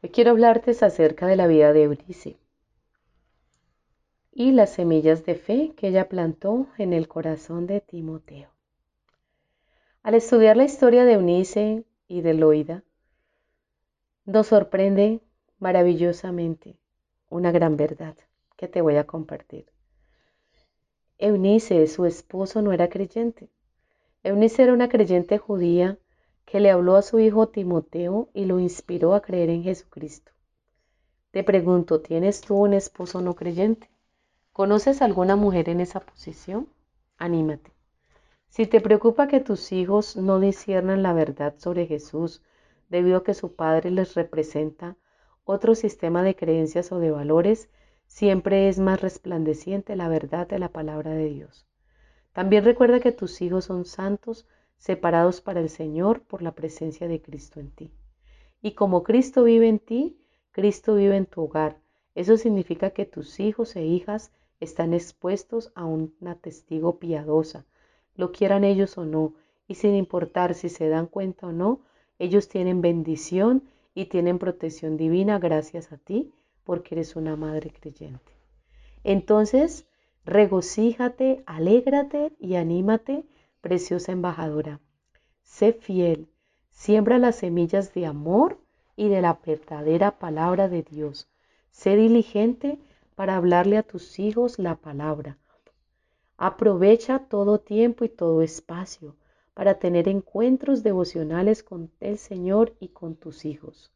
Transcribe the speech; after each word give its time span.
Hoy 0.00 0.10
quiero 0.10 0.30
hablarte 0.30 0.70
acerca 0.70 1.26
de 1.26 1.34
la 1.34 1.48
vida 1.48 1.72
de 1.72 1.82
Eunice 1.82 2.36
y 4.30 4.52
las 4.52 4.70
semillas 4.70 5.26
de 5.26 5.34
fe 5.34 5.72
que 5.76 5.88
ella 5.88 6.08
plantó 6.08 6.68
en 6.78 6.92
el 6.92 7.08
corazón 7.08 7.66
de 7.66 7.80
Timoteo. 7.80 8.48
Al 10.04 10.14
estudiar 10.14 10.56
la 10.56 10.62
historia 10.62 11.04
de 11.04 11.14
Eunice 11.14 11.84
y 12.06 12.20
de 12.20 12.34
Loida, 12.34 12.84
nos 14.24 14.46
sorprende 14.46 15.20
maravillosamente 15.58 16.76
una 17.28 17.50
gran 17.50 17.76
verdad 17.76 18.16
que 18.56 18.68
te 18.68 18.80
voy 18.80 18.94
a 18.94 19.04
compartir. 19.04 19.66
Eunice, 21.18 21.88
su 21.88 22.06
esposo, 22.06 22.62
no 22.62 22.72
era 22.72 22.88
creyente. 22.88 23.50
Eunice 24.22 24.62
era 24.62 24.72
una 24.72 24.88
creyente 24.88 25.38
judía 25.38 25.98
que 26.48 26.60
le 26.60 26.70
habló 26.70 26.96
a 26.96 27.02
su 27.02 27.18
hijo 27.18 27.48
Timoteo 27.48 28.30
y 28.32 28.46
lo 28.46 28.58
inspiró 28.58 29.12
a 29.12 29.20
creer 29.20 29.50
en 29.50 29.64
Jesucristo. 29.64 30.32
Te 31.30 31.44
pregunto, 31.44 32.00
¿tienes 32.00 32.40
tú 32.40 32.56
un 32.56 32.72
esposo 32.72 33.20
no 33.20 33.34
creyente? 33.34 33.90
¿Conoces 34.54 35.02
alguna 35.02 35.36
mujer 35.36 35.68
en 35.68 35.82
esa 35.82 36.00
posición? 36.00 36.66
Anímate. 37.18 37.74
Si 38.48 38.66
te 38.66 38.80
preocupa 38.80 39.28
que 39.28 39.40
tus 39.40 39.72
hijos 39.72 40.16
no 40.16 40.40
disciernan 40.40 41.02
la 41.02 41.12
verdad 41.12 41.54
sobre 41.58 41.84
Jesús 41.86 42.42
debido 42.88 43.18
a 43.18 43.24
que 43.24 43.34
su 43.34 43.54
padre 43.54 43.90
les 43.90 44.14
representa 44.14 44.96
otro 45.44 45.74
sistema 45.74 46.22
de 46.22 46.34
creencias 46.34 46.92
o 46.92 46.98
de 46.98 47.10
valores, 47.10 47.68
siempre 48.06 48.70
es 48.70 48.78
más 48.78 49.02
resplandeciente 49.02 49.96
la 49.96 50.08
verdad 50.08 50.48
de 50.48 50.58
la 50.58 50.70
palabra 50.70 51.10
de 51.10 51.26
Dios. 51.28 51.66
También 52.32 52.64
recuerda 52.64 53.00
que 53.00 53.12
tus 53.12 53.42
hijos 53.42 53.66
son 53.66 53.84
santos 53.84 54.46
separados 54.78 55.40
para 55.40 55.60
el 55.60 55.68
Señor 55.68 56.22
por 56.22 56.40
la 56.40 56.52
presencia 56.52 57.08
de 57.08 57.20
Cristo 57.20 57.60
en 57.60 57.70
ti. 57.70 57.90
Y 58.62 58.72
como 58.72 59.02
Cristo 59.02 59.44
vive 59.44 59.68
en 59.68 59.78
ti, 59.78 60.18
Cristo 60.52 60.94
vive 60.94 61.16
en 61.16 61.26
tu 61.26 61.42
hogar. 61.42 61.78
Eso 62.14 62.36
significa 62.36 62.90
que 62.90 63.04
tus 63.04 63.38
hijos 63.38 63.76
e 63.76 63.84
hijas 63.84 64.32
están 64.60 64.94
expuestos 64.94 65.70
a 65.74 65.84
una 65.84 66.34
testigo 66.36 66.98
piadosa, 66.98 67.64
lo 68.16 68.32
quieran 68.32 68.64
ellos 68.64 68.98
o 68.98 69.04
no, 69.04 69.34
y 69.68 69.74
sin 69.76 69.94
importar 69.94 70.54
si 70.54 70.68
se 70.68 70.88
dan 70.88 71.06
cuenta 71.06 71.46
o 71.46 71.52
no, 71.52 71.80
ellos 72.18 72.48
tienen 72.48 72.80
bendición 72.80 73.62
y 73.94 74.06
tienen 74.06 74.38
protección 74.38 74.96
divina 74.96 75.38
gracias 75.38 75.92
a 75.92 75.98
ti, 75.98 76.32
porque 76.64 76.96
eres 76.96 77.14
una 77.14 77.36
madre 77.36 77.70
creyente. 77.70 78.32
Entonces, 79.04 79.86
regocíjate, 80.24 81.42
alégrate 81.46 82.32
y 82.40 82.56
anímate 82.56 83.24
preciosa 83.60 84.12
embajadora. 84.12 84.80
Sé 85.42 85.72
fiel, 85.72 86.28
siembra 86.70 87.18
las 87.18 87.36
semillas 87.36 87.94
de 87.94 88.06
amor 88.06 88.60
y 88.96 89.08
de 89.08 89.22
la 89.22 89.40
verdadera 89.44 90.18
palabra 90.18 90.68
de 90.68 90.82
Dios. 90.82 91.28
Sé 91.70 91.96
diligente 91.96 92.78
para 93.14 93.36
hablarle 93.36 93.76
a 93.76 93.82
tus 93.82 94.18
hijos 94.18 94.58
la 94.58 94.76
palabra. 94.76 95.38
Aprovecha 96.36 97.18
todo 97.28 97.58
tiempo 97.58 98.04
y 98.04 98.08
todo 98.08 98.42
espacio 98.42 99.16
para 99.54 99.80
tener 99.80 100.08
encuentros 100.08 100.84
devocionales 100.84 101.64
con 101.64 101.90
el 101.98 102.16
Señor 102.18 102.76
y 102.78 102.88
con 102.88 103.16
tus 103.16 103.44
hijos. 103.44 103.92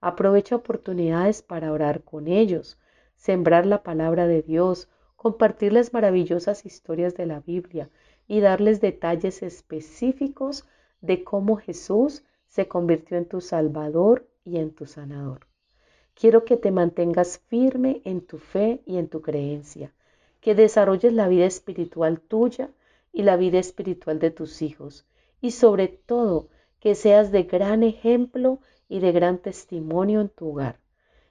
Aprovecha 0.00 0.56
oportunidades 0.56 1.40
para 1.40 1.72
orar 1.72 2.02
con 2.02 2.28
ellos, 2.28 2.78
sembrar 3.14 3.64
la 3.64 3.82
palabra 3.82 4.26
de 4.26 4.42
Dios, 4.42 4.90
compartir 5.16 5.72
las 5.72 5.94
maravillosas 5.94 6.66
historias 6.66 7.14
de 7.16 7.24
la 7.24 7.40
Biblia 7.40 7.88
y 8.28 8.40
darles 8.40 8.80
detalles 8.80 9.42
específicos 9.42 10.66
de 11.00 11.24
cómo 11.24 11.56
Jesús 11.56 12.24
se 12.48 12.68
convirtió 12.68 13.16
en 13.16 13.26
tu 13.26 13.40
Salvador 13.40 14.26
y 14.44 14.58
en 14.58 14.70
tu 14.70 14.86
sanador. 14.86 15.46
Quiero 16.14 16.44
que 16.44 16.56
te 16.56 16.70
mantengas 16.70 17.38
firme 17.38 18.00
en 18.04 18.22
tu 18.22 18.38
fe 18.38 18.80
y 18.86 18.96
en 18.96 19.08
tu 19.08 19.20
creencia, 19.20 19.92
que 20.40 20.54
desarrolles 20.54 21.12
la 21.12 21.28
vida 21.28 21.44
espiritual 21.44 22.20
tuya 22.20 22.70
y 23.12 23.22
la 23.22 23.36
vida 23.36 23.58
espiritual 23.58 24.18
de 24.18 24.30
tus 24.30 24.62
hijos, 24.62 25.06
y 25.40 25.50
sobre 25.50 25.88
todo 25.88 26.48
que 26.80 26.94
seas 26.94 27.32
de 27.32 27.42
gran 27.42 27.82
ejemplo 27.82 28.60
y 28.88 29.00
de 29.00 29.12
gran 29.12 29.38
testimonio 29.38 30.20
en 30.20 30.28
tu 30.28 30.50
hogar. 30.50 30.78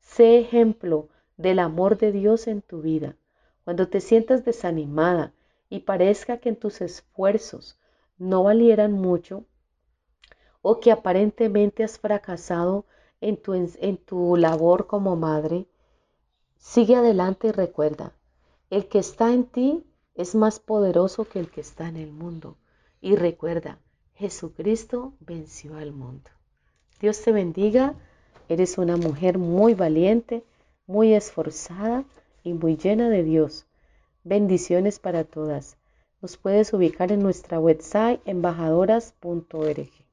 Sé 0.00 0.38
ejemplo 0.38 1.08
del 1.36 1.58
amor 1.58 1.98
de 1.98 2.12
Dios 2.12 2.46
en 2.46 2.62
tu 2.62 2.82
vida. 2.82 3.16
Cuando 3.64 3.88
te 3.88 4.00
sientas 4.00 4.44
desanimada, 4.44 5.32
y 5.68 5.80
parezca 5.80 6.38
que 6.38 6.50
en 6.50 6.56
tus 6.56 6.80
esfuerzos 6.80 7.78
no 8.18 8.44
valieran 8.44 8.92
mucho 8.92 9.44
o 10.62 10.80
que 10.80 10.90
aparentemente 10.90 11.84
has 11.84 11.98
fracasado 11.98 12.86
en 13.20 13.36
tu, 13.36 13.54
en 13.54 13.96
tu 13.98 14.36
labor 14.36 14.86
como 14.86 15.16
madre, 15.16 15.66
sigue 16.58 16.96
adelante 16.96 17.48
y 17.48 17.52
recuerda, 17.52 18.12
el 18.70 18.88
que 18.88 18.98
está 18.98 19.32
en 19.32 19.44
ti 19.44 19.84
es 20.14 20.34
más 20.34 20.58
poderoso 20.58 21.24
que 21.24 21.38
el 21.38 21.50
que 21.50 21.60
está 21.60 21.88
en 21.88 21.96
el 21.96 22.10
mundo. 22.10 22.56
Y 23.00 23.14
recuerda, 23.14 23.78
Jesucristo 24.14 25.12
venció 25.20 25.76
al 25.76 25.92
mundo. 25.92 26.30
Dios 27.00 27.20
te 27.22 27.30
bendiga, 27.30 27.94
eres 28.48 28.78
una 28.78 28.96
mujer 28.96 29.38
muy 29.38 29.74
valiente, 29.74 30.42
muy 30.86 31.14
esforzada 31.14 32.04
y 32.42 32.54
muy 32.54 32.76
llena 32.76 33.10
de 33.10 33.22
Dios. 33.22 33.65
Bendiciones 34.28 34.98
para 34.98 35.22
todas. 35.22 35.76
Nos 36.20 36.36
puedes 36.36 36.72
ubicar 36.72 37.12
en 37.12 37.22
nuestra 37.22 37.60
website 37.60 38.20
embajadoras.org. 38.24 40.05